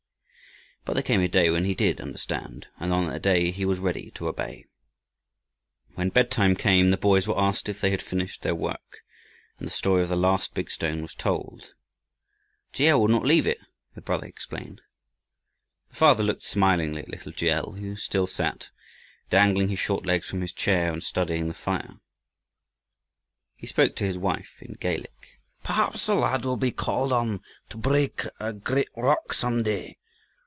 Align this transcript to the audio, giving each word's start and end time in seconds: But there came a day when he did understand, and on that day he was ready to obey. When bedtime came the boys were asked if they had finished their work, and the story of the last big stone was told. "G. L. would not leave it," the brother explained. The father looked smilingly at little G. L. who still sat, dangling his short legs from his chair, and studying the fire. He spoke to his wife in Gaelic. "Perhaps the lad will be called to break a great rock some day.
But 0.83 0.93
there 0.95 1.03
came 1.03 1.21
a 1.21 1.27
day 1.27 1.51
when 1.51 1.65
he 1.65 1.75
did 1.75 2.01
understand, 2.01 2.65
and 2.79 2.91
on 2.91 3.05
that 3.07 3.21
day 3.21 3.51
he 3.51 3.65
was 3.65 3.77
ready 3.77 4.09
to 4.15 4.27
obey. 4.27 4.65
When 5.93 6.09
bedtime 6.09 6.55
came 6.55 6.89
the 6.89 6.97
boys 6.97 7.27
were 7.27 7.39
asked 7.39 7.69
if 7.69 7.79
they 7.79 7.91
had 7.91 8.01
finished 8.01 8.41
their 8.41 8.55
work, 8.55 9.01
and 9.59 9.67
the 9.67 9.71
story 9.71 10.01
of 10.01 10.09
the 10.09 10.15
last 10.15 10.55
big 10.55 10.71
stone 10.71 11.03
was 11.03 11.13
told. 11.13 11.75
"G. 12.73 12.87
L. 12.87 12.99
would 12.99 13.11
not 13.11 13.23
leave 13.25 13.45
it," 13.45 13.59
the 13.93 14.01
brother 14.01 14.25
explained. 14.25 14.81
The 15.91 15.97
father 15.97 16.23
looked 16.23 16.43
smilingly 16.43 17.03
at 17.03 17.09
little 17.09 17.31
G. 17.31 17.51
L. 17.51 17.73
who 17.73 17.95
still 17.95 18.25
sat, 18.25 18.69
dangling 19.29 19.67
his 19.69 19.79
short 19.79 20.03
legs 20.07 20.27
from 20.27 20.41
his 20.41 20.51
chair, 20.51 20.91
and 20.91 21.03
studying 21.03 21.47
the 21.47 21.53
fire. 21.53 21.97
He 23.55 23.67
spoke 23.67 23.95
to 23.97 24.03
his 24.05 24.17
wife 24.17 24.55
in 24.59 24.73
Gaelic. 24.79 25.39
"Perhaps 25.63 26.07
the 26.07 26.15
lad 26.15 26.43
will 26.43 26.57
be 26.57 26.71
called 26.71 27.39
to 27.69 27.77
break 27.77 28.25
a 28.39 28.51
great 28.51 28.89
rock 28.97 29.31
some 29.35 29.61
day. 29.61 29.99